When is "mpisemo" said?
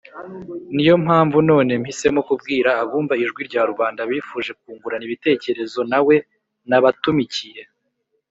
1.81-2.19